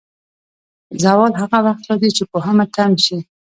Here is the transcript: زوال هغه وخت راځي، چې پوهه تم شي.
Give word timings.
زوال 1.03 1.33
هغه 1.41 1.57
وخت 1.65 1.83
راځي، 1.89 2.09
چې 2.17 2.23
پوهه 2.31 2.53
تم 2.75 2.91
شي. 3.05 3.17